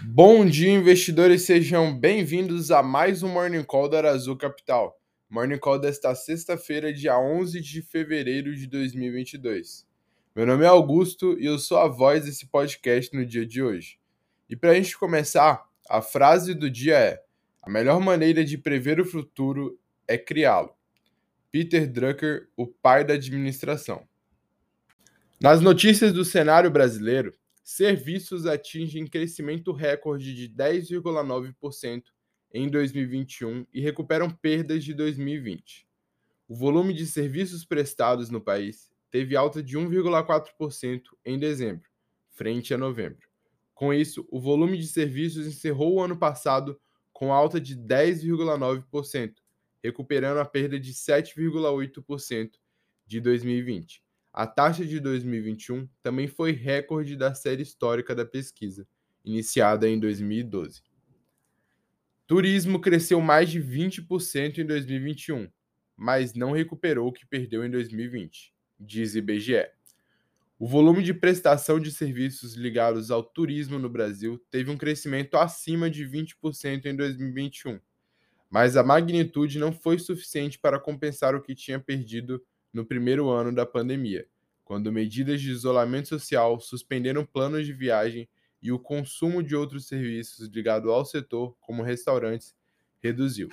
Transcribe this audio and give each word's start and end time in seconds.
Bom 0.00 0.46
dia, 0.46 0.70
investidores, 0.70 1.42
sejam 1.42 1.92
bem-vindos 1.92 2.70
a 2.70 2.84
mais 2.84 3.24
um 3.24 3.28
Morning 3.28 3.64
Call 3.64 3.88
da 3.88 4.08
Azul 4.08 4.36
Capital. 4.36 4.96
Morning 5.28 5.58
Call 5.58 5.80
desta 5.80 6.14
sexta-feira, 6.14 6.92
dia 6.92 7.18
11 7.18 7.60
de 7.60 7.82
fevereiro 7.82 8.54
de 8.54 8.68
2022. 8.68 9.84
Meu 10.36 10.46
nome 10.46 10.64
é 10.64 10.68
Augusto 10.68 11.36
e 11.40 11.46
eu 11.46 11.58
sou 11.58 11.78
a 11.78 11.88
voz 11.88 12.24
desse 12.24 12.46
podcast 12.46 13.12
no 13.12 13.26
dia 13.26 13.44
de 13.44 13.60
hoje. 13.60 13.98
E 14.48 14.54
para 14.54 14.70
a 14.70 14.74
gente 14.74 14.96
começar, 14.96 15.64
a 15.90 16.00
frase 16.00 16.54
do 16.54 16.70
dia 16.70 16.96
é: 16.96 17.20
A 17.60 17.68
melhor 17.68 17.98
maneira 17.98 18.44
de 18.44 18.56
prever 18.56 19.00
o 19.00 19.04
futuro 19.04 19.80
é 20.06 20.16
criá-lo. 20.16 20.70
Peter 21.50 21.90
Drucker, 21.90 22.48
o 22.56 22.68
pai 22.68 23.04
da 23.04 23.14
administração. 23.14 24.06
Nas 25.40 25.60
notícias 25.60 26.12
do 26.12 26.24
cenário 26.24 26.70
brasileiro, 26.70 27.34
serviços 27.70 28.46
atingem 28.46 29.06
crescimento 29.06 29.72
recorde 29.72 30.34
de 30.34 30.48
10,9% 30.48 32.02
em 32.50 32.66
2021 32.66 33.66
e 33.74 33.82
recuperam 33.82 34.30
perdas 34.30 34.82
de 34.82 34.94
2020. 34.94 35.86
O 36.48 36.56
volume 36.56 36.94
de 36.94 37.06
serviços 37.06 37.66
prestados 37.66 38.30
no 38.30 38.40
país 38.40 38.90
teve 39.10 39.36
alta 39.36 39.62
de 39.62 39.76
1,4% 39.76 41.02
em 41.26 41.38
dezembro, 41.38 41.86
frente 42.30 42.72
a 42.72 42.78
novembro. 42.78 43.28
Com 43.74 43.92
isso, 43.92 44.26
o 44.30 44.40
volume 44.40 44.78
de 44.78 44.86
serviços 44.86 45.46
encerrou 45.46 45.96
o 45.96 46.00
ano 46.00 46.16
passado 46.16 46.80
com 47.12 47.34
alta 47.34 47.60
de 47.60 47.76
10,9%, 47.76 49.34
recuperando 49.84 50.38
a 50.38 50.44
perda 50.46 50.80
de 50.80 50.94
7,8% 50.94 52.52
de 53.06 53.20
2020. 53.20 54.07
A 54.38 54.46
taxa 54.46 54.86
de 54.86 55.00
2021 55.00 55.88
também 56.00 56.28
foi 56.28 56.52
recorde 56.52 57.16
da 57.16 57.34
série 57.34 57.64
histórica 57.64 58.14
da 58.14 58.24
pesquisa, 58.24 58.86
iniciada 59.24 59.88
em 59.88 59.98
2012. 59.98 60.80
Turismo 62.24 62.80
cresceu 62.80 63.20
mais 63.20 63.50
de 63.50 63.60
20% 63.60 64.58
em 64.58 64.64
2021, 64.64 65.50
mas 65.96 66.34
não 66.34 66.52
recuperou 66.52 67.08
o 67.08 67.12
que 67.12 67.26
perdeu 67.26 67.64
em 67.64 67.70
2020, 67.72 68.54
diz 68.78 69.16
IBGE. 69.16 69.66
O 70.56 70.68
volume 70.68 71.02
de 71.02 71.12
prestação 71.12 71.80
de 71.80 71.90
serviços 71.90 72.54
ligados 72.54 73.10
ao 73.10 73.24
turismo 73.24 73.76
no 73.76 73.90
Brasil 73.90 74.38
teve 74.52 74.70
um 74.70 74.78
crescimento 74.78 75.36
acima 75.36 75.90
de 75.90 76.06
20% 76.06 76.86
em 76.86 76.94
2021, 76.94 77.80
mas 78.48 78.76
a 78.76 78.84
magnitude 78.84 79.58
não 79.58 79.72
foi 79.72 79.98
suficiente 79.98 80.60
para 80.60 80.78
compensar 80.78 81.34
o 81.34 81.42
que 81.42 81.56
tinha 81.56 81.80
perdido 81.80 82.40
no 82.78 82.86
primeiro 82.86 83.28
ano 83.28 83.52
da 83.52 83.66
pandemia, 83.66 84.24
quando 84.64 84.92
medidas 84.92 85.40
de 85.40 85.50
isolamento 85.50 86.06
social 86.06 86.60
suspenderam 86.60 87.26
planos 87.26 87.66
de 87.66 87.72
viagem 87.72 88.28
e 88.62 88.70
o 88.70 88.78
consumo 88.78 89.42
de 89.42 89.56
outros 89.56 89.88
serviços 89.88 90.46
ligados 90.46 90.88
ao 90.88 91.04
setor, 91.04 91.56
como 91.60 91.82
restaurantes, 91.82 92.54
reduziu. 93.02 93.48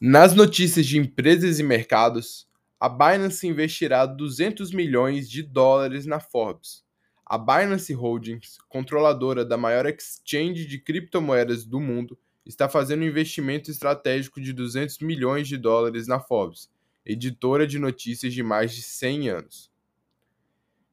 Nas 0.00 0.34
notícias 0.34 0.86
de 0.86 0.96
empresas 0.96 1.58
e 1.58 1.62
mercados, 1.62 2.48
a 2.80 2.88
Binance 2.88 3.46
investirá 3.46 4.06
200 4.06 4.70
milhões 4.72 5.28
de 5.28 5.42
dólares 5.42 6.06
na 6.06 6.20
Forbes. 6.20 6.82
A 7.26 7.36
Binance 7.36 7.92
Holdings, 7.92 8.56
controladora 8.66 9.44
da 9.44 9.58
maior 9.58 9.84
exchange 9.84 10.64
de 10.64 10.78
criptomoedas 10.78 11.66
do 11.66 11.80
mundo, 11.80 12.18
está 12.46 12.66
fazendo 12.66 13.02
um 13.02 13.08
investimento 13.08 13.70
estratégico 13.70 14.40
de 14.40 14.54
200 14.54 15.00
milhões 15.00 15.46
de 15.46 15.58
dólares 15.58 16.06
na 16.06 16.18
Forbes, 16.18 16.70
editora 17.08 17.66
de 17.66 17.78
notícias 17.78 18.34
de 18.34 18.42
mais 18.42 18.74
de 18.74 18.82
100 18.82 19.30
anos. 19.30 19.72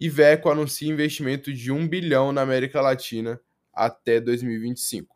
Iveco 0.00 0.48
anuncia 0.48 0.90
investimento 0.90 1.52
de 1.52 1.70
1 1.70 1.86
bilhão 1.86 2.32
na 2.32 2.40
América 2.40 2.80
Latina 2.80 3.38
até 3.74 4.18
2025. 4.18 5.14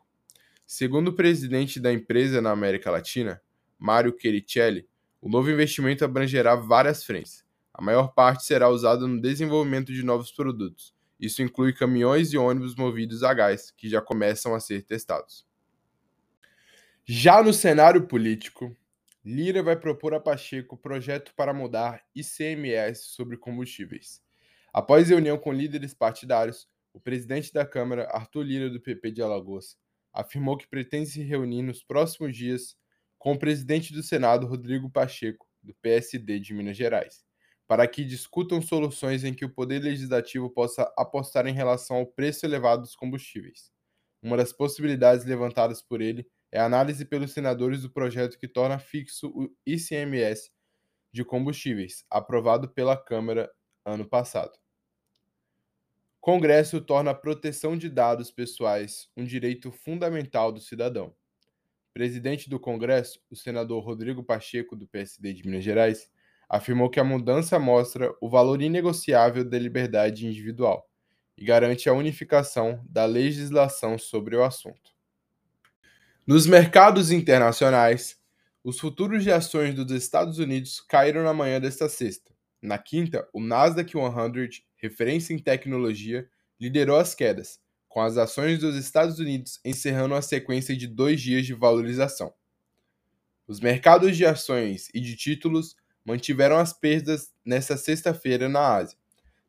Segundo 0.67 1.07
o 1.07 1.15
presidente 1.15 1.79
da 1.79 1.91
empresa 1.91 2.41
na 2.41 2.51
América 2.51 2.91
Latina, 2.91 3.41
Mário 3.79 4.15
Chericelli, 4.19 4.87
o 5.19 5.27
novo 5.27 5.49
investimento 5.49 6.05
abrangerá 6.05 6.55
várias 6.55 7.03
frentes. 7.03 7.43
A 7.73 7.81
maior 7.81 8.13
parte 8.13 8.45
será 8.45 8.69
usada 8.69 9.07
no 9.07 9.19
desenvolvimento 9.19 9.91
de 9.91 10.03
novos 10.03 10.31
produtos. 10.31 10.93
Isso 11.19 11.41
inclui 11.41 11.73
caminhões 11.73 12.33
e 12.33 12.37
ônibus 12.37 12.75
movidos 12.75 13.23
a 13.23 13.33
gás, 13.33 13.71
que 13.71 13.89
já 13.89 13.99
começam 13.99 14.53
a 14.53 14.59
ser 14.59 14.83
testados. 14.83 15.45
Já 17.03 17.41
no 17.41 17.51
cenário 17.51 18.07
político, 18.07 18.75
Lira 19.25 19.63
vai 19.63 19.77
propor 19.77 20.13
a 20.13 20.19
Pacheco 20.19 20.75
projeto 20.75 21.33
para 21.33 21.53
mudar 21.53 22.03
ICMS 22.13 23.05
sobre 23.05 23.37
combustíveis. 23.37 24.21
Após 24.73 25.07
reunião 25.07 25.37
com 25.37 25.53
líderes 25.53 25.93
partidários, 25.93 26.67
o 26.91 26.99
presidente 26.99 27.53
da 27.53 27.65
Câmara, 27.65 28.09
Arthur 28.11 28.43
Lira, 28.43 28.69
do 28.69 28.81
PP 28.81 29.11
de 29.11 29.21
Alagoas, 29.21 29.77
afirmou 30.11 30.57
que 30.57 30.67
pretende 30.67 31.09
se 31.09 31.23
reunir 31.23 31.61
nos 31.61 31.81
próximos 31.81 32.35
dias 32.35 32.75
com 33.17 33.31
o 33.31 33.39
presidente 33.39 33.93
do 33.93 34.03
Senado, 34.03 34.45
Rodrigo 34.45 34.89
Pacheco, 34.89 35.47
do 35.61 35.73
PSD 35.75 36.41
de 36.41 36.53
Minas 36.53 36.75
Gerais, 36.75 37.23
para 37.65 37.87
que 37.87 38.03
discutam 38.03 38.61
soluções 38.61 39.23
em 39.23 39.33
que 39.33 39.45
o 39.45 39.53
Poder 39.53 39.79
Legislativo 39.79 40.49
possa 40.49 40.93
apostar 40.97 41.47
em 41.47 41.53
relação 41.53 41.95
ao 41.95 42.05
preço 42.05 42.45
elevado 42.45 42.81
dos 42.81 42.93
combustíveis. 42.93 43.71
Uma 44.21 44.35
das 44.35 44.51
possibilidades 44.51 45.25
levantadas 45.25 45.81
por 45.81 46.01
ele 46.01 46.27
é 46.53 46.59
a 46.59 46.65
análise 46.65 47.03
pelos 47.03 47.31
senadores 47.31 47.81
do 47.81 47.89
projeto 47.89 48.37
que 48.37 48.47
torna 48.47 48.77
fixo 48.77 49.27
o 49.29 49.49
ICMS 49.65 50.51
de 51.11 51.25
combustíveis, 51.25 52.05
aprovado 52.11 52.69
pela 52.69 52.95
Câmara 52.95 53.51
ano 53.83 54.07
passado. 54.07 54.55
Congresso 56.21 56.79
torna 56.79 57.09
a 57.09 57.15
proteção 57.15 57.75
de 57.75 57.89
dados 57.89 58.29
pessoais 58.29 59.09
um 59.17 59.25
direito 59.25 59.71
fundamental 59.71 60.51
do 60.51 60.61
cidadão. 60.61 61.15
Presidente 61.91 62.47
do 62.47 62.59
Congresso, 62.59 63.19
o 63.31 63.35
senador 63.35 63.83
Rodrigo 63.83 64.23
Pacheco, 64.23 64.75
do 64.75 64.87
PSD 64.87 65.33
de 65.33 65.47
Minas 65.47 65.63
Gerais, 65.63 66.07
afirmou 66.47 66.87
que 66.87 66.99
a 66.99 67.03
mudança 67.03 67.57
mostra 67.57 68.15
o 68.21 68.29
valor 68.29 68.61
inegociável 68.61 69.43
da 69.43 69.57
liberdade 69.57 70.27
individual 70.27 70.87
e 71.35 71.43
garante 71.43 71.89
a 71.89 71.93
unificação 71.93 72.85
da 72.87 73.05
legislação 73.05 73.97
sobre 73.97 74.35
o 74.35 74.43
assunto. 74.43 74.92
Nos 76.25 76.47
mercados 76.47 77.11
internacionais, 77.11 78.17
os 78.63 78.79
futuros 78.79 79.23
de 79.23 79.31
ações 79.31 79.75
dos 79.75 79.91
Estados 79.91 80.39
Unidos 80.39 80.79
caíram 80.79 81.21
na 81.21 81.33
manhã 81.33 81.59
desta 81.59 81.89
sexta. 81.89 82.31
Na 82.61 82.77
quinta, 82.77 83.27
o 83.33 83.41
Nasdaq 83.41 83.91
100, 83.91 84.63
referência 84.77 85.33
em 85.33 85.37
tecnologia, 85.37 86.25
liderou 86.57 86.95
as 86.95 87.13
quedas, 87.13 87.59
com 87.89 87.99
as 87.99 88.15
ações 88.15 88.57
dos 88.57 88.77
Estados 88.77 89.19
Unidos 89.19 89.59
encerrando 89.65 90.15
a 90.15 90.21
sequência 90.21 90.77
de 90.77 90.87
dois 90.87 91.21
dias 91.21 91.45
de 91.45 91.53
valorização. 91.53 92.33
Os 93.45 93.59
mercados 93.59 94.15
de 94.15 94.25
ações 94.25 94.87
e 94.93 95.01
de 95.01 95.17
títulos 95.17 95.75
mantiveram 96.05 96.57
as 96.57 96.71
perdas 96.71 97.33
nesta 97.43 97.75
sexta-feira 97.75 98.47
na 98.47 98.75
Ásia, 98.75 98.97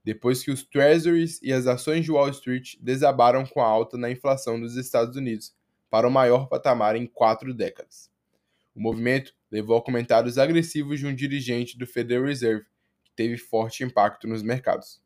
depois 0.02 0.42
que 0.42 0.50
os 0.50 0.64
Treasuries 0.64 1.38
e 1.40 1.52
as 1.52 1.68
ações 1.68 2.04
de 2.04 2.10
Wall 2.10 2.30
Street 2.30 2.74
desabaram 2.80 3.46
com 3.46 3.60
a 3.60 3.64
alta 3.64 3.96
na 3.96 4.10
inflação 4.10 4.58
dos 4.58 4.74
Estados 4.74 5.16
Unidos 5.16 5.54
para 5.94 6.08
o 6.08 6.10
maior 6.10 6.48
patamar 6.48 6.96
em 6.96 7.06
quatro 7.06 7.54
décadas. 7.54 8.10
O 8.74 8.80
movimento 8.80 9.32
levou 9.48 9.76
a 9.76 9.80
comentários 9.80 10.38
agressivos 10.38 10.98
de 10.98 11.06
um 11.06 11.14
dirigente 11.14 11.78
do 11.78 11.86
Federal 11.86 12.24
Reserve, 12.24 12.66
que 13.04 13.12
teve 13.14 13.38
forte 13.38 13.84
impacto 13.84 14.26
nos 14.26 14.42
mercados. 14.42 15.00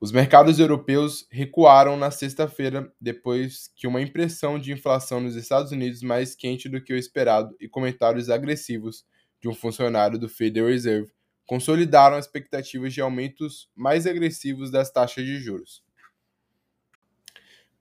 Os 0.00 0.10
mercados 0.10 0.58
europeus 0.58 1.28
recuaram 1.30 1.98
na 1.98 2.10
sexta-feira 2.10 2.90
depois 2.98 3.70
que 3.76 3.86
uma 3.86 4.00
impressão 4.00 4.58
de 4.58 4.72
inflação 4.72 5.20
nos 5.20 5.36
Estados 5.36 5.70
Unidos 5.70 6.02
mais 6.02 6.34
quente 6.34 6.66
do 6.66 6.82
que 6.82 6.94
o 6.94 6.96
esperado 6.96 7.54
e 7.60 7.68
comentários 7.68 8.30
agressivos 8.30 9.04
de 9.38 9.50
um 9.50 9.54
funcionário 9.54 10.18
do 10.18 10.30
Federal 10.30 10.70
Reserve 10.70 11.12
consolidaram 11.44 12.18
expectativas 12.18 12.94
de 12.94 13.02
aumentos 13.02 13.68
mais 13.76 14.06
agressivos 14.06 14.70
das 14.70 14.90
taxas 14.90 15.26
de 15.26 15.38
juros. 15.38 15.81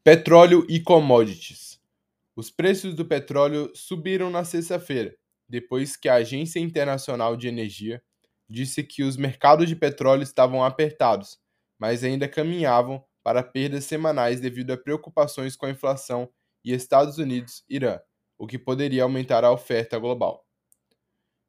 Petróleo 0.04 0.66
e 0.68 0.80
commodities. 0.80 1.80
Os 2.36 2.50
preços 2.50 2.96
do 2.96 3.06
petróleo 3.06 3.72
subiram 3.76 4.32
na 4.32 4.44
sexta-feira, 4.44 5.16
depois 5.48 5.96
que 5.96 6.10
a 6.10 6.16
Agência 6.16 6.60
Internacional 6.60 7.38
de 7.38 7.48
Energia 7.48 8.02
disse 8.50 8.84
que 8.84 9.04
os 9.04 9.16
mercados 9.16 9.70
de 9.70 9.76
petróleo 9.76 10.24
estavam 10.24 10.64
apertados, 10.64 11.38
mas 11.78 12.04
ainda 12.04 12.28
caminhavam 12.28 13.06
para 13.22 13.44
perdas 13.44 13.86
semanais 13.86 14.40
devido 14.40 14.72
a 14.72 14.78
preocupações 14.78 15.56
com 15.56 15.68
a 15.68 15.70
inflação 15.70 16.28
e 16.66 16.74
Estados 16.74 17.20
Unidos-Irã, 17.20 18.00
o 18.40 18.48
que 18.48 18.58
poderia 18.58 19.04
aumentar 19.04 19.44
a 19.44 19.52
oferta 19.52 20.00
global. 20.00 20.44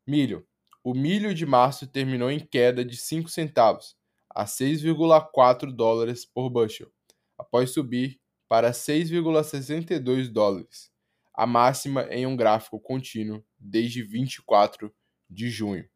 Milho. 0.07 0.47
O 0.85 0.93
milho 0.93 1.35
de 1.35 1.47
março 1.47 1.87
terminou 1.87 2.31
em 2.31 2.39
queda 2.39 2.85
de 2.85 2.99
5 2.99 3.31
centavos, 3.31 3.97
a 4.29 4.45
6,4 4.45 5.75
dólares 5.75 6.27
por 6.27 6.51
bushel, 6.51 6.93
após 7.39 7.71
subir 7.71 8.21
para 8.53 8.71
6,62 8.71 10.29
dólares, 10.29 10.93
a 11.33 11.47
máxima 11.47 12.03
em 12.11 12.27
um 12.27 12.37
gráfico 12.37 12.79
contínuo 12.79 13.43
desde 13.59 14.03
24 14.03 14.95
de 15.31 15.49
junho. 15.49 15.89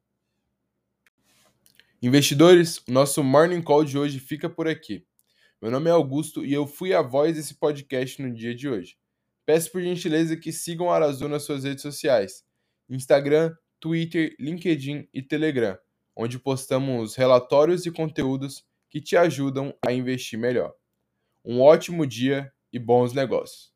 Investidores, 2.00 2.82
nosso 2.88 3.22
Morning 3.22 3.60
Call 3.60 3.84
de 3.84 3.98
hoje 3.98 4.18
fica 4.18 4.48
por 4.48 4.66
aqui. 4.66 5.06
Meu 5.60 5.70
nome 5.70 5.90
é 5.90 5.92
Augusto 5.92 6.46
e 6.46 6.54
eu 6.54 6.66
fui 6.66 6.94
a 6.94 7.02
voz 7.02 7.36
desse 7.36 7.56
podcast 7.56 8.22
no 8.22 8.32
dia 8.32 8.54
de 8.54 8.66
hoje. 8.66 8.96
Peço 9.44 9.70
por 9.70 9.82
gentileza 9.82 10.34
que 10.34 10.50
sigam 10.50 10.90
a 10.90 10.94
Arazu 10.96 11.28
nas 11.28 11.42
suas 11.42 11.64
redes 11.64 11.82
sociais: 11.82 12.42
Instagram, 12.88 13.54
Twitter, 13.78 14.34
LinkedIn 14.40 15.06
e 15.12 15.20
Telegram, 15.20 15.76
onde 16.16 16.38
postamos 16.38 17.16
relatórios 17.16 17.84
e 17.84 17.90
conteúdos 17.90 18.64
que 18.88 18.98
te 18.98 19.14
ajudam 19.14 19.76
a 19.86 19.92
investir 19.92 20.38
melhor. 20.38 20.72
Um 21.46 21.62
ótimo 21.62 22.06
dia 22.06 22.52
e 22.72 22.78
bons 22.78 23.12
negócios! 23.14 23.75